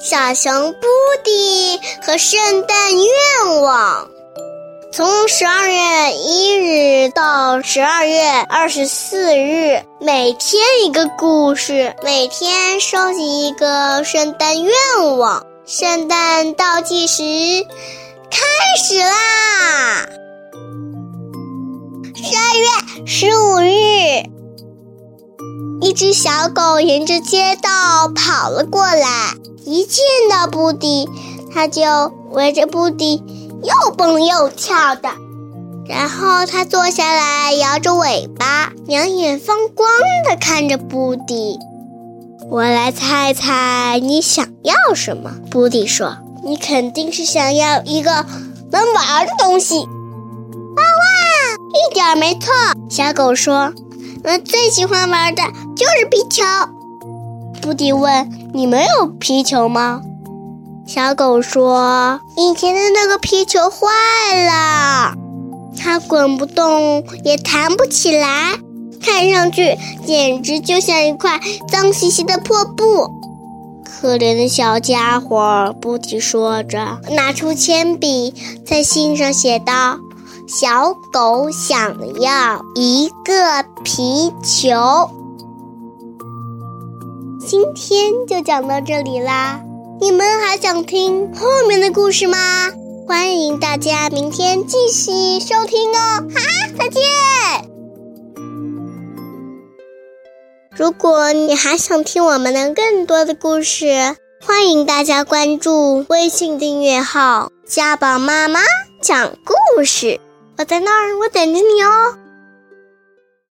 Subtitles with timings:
[0.00, 0.86] 小熊布
[1.24, 4.08] 迪和圣诞愿望。
[4.92, 14.72] 从十二月一日到十二月二十四日，每天一个故事，每天收集一个圣诞愿
[15.18, 15.44] 望。
[15.66, 17.22] 圣诞倒计时
[18.30, 18.38] 开
[18.80, 20.06] 始啦！
[22.14, 24.22] 十二月十五日，
[25.80, 29.34] 一只小狗沿着街道跑了过来，
[29.68, 31.06] 一见到布迪，
[31.52, 31.82] 它就
[32.30, 33.22] 围着布迪。
[33.62, 35.10] 又蹦又跳的，
[35.88, 39.90] 然后他坐下来，摇着尾巴，两眼放光
[40.24, 41.58] 的看着布迪。
[42.48, 45.32] 我来猜猜你想要什么？
[45.50, 46.16] 布迪说
[46.46, 48.24] ：“你肯定是想要一个
[48.70, 49.80] 能玩的东西。”
[50.76, 52.54] 哇哇，一点没错。
[52.88, 53.74] 小狗说
[54.22, 55.42] ：“我最喜欢玩的
[55.76, 56.44] 就是皮球。”
[57.58, 60.02] 布迪问：“你没有皮球吗？”
[60.86, 63.86] 小狗说：“以前的那个皮球坏
[64.44, 65.14] 了，
[65.76, 68.58] 它滚不动，也弹不起来，
[69.02, 71.38] 看上去简直就像一块
[71.70, 73.10] 脏兮兮的破布。”
[74.00, 78.32] 可怜的小家伙，布迪说着，拿出铅笔，
[78.64, 79.98] 在信上写道
[80.48, 85.10] ：“小狗想要一个皮球。”
[87.50, 89.62] 今天就讲到这里啦。
[90.02, 92.36] 你们还想听后面的故事吗？
[93.06, 96.28] 欢迎大家明天继续收听哦！
[96.28, 97.02] 哈，再见。
[100.76, 108.60] 如果你还想听我们的更多的故事，欢迎大家关注微信订阅号“家宝妈妈
[109.00, 110.20] 讲故事”。
[110.58, 112.18] 我在那儿，我等着你哦。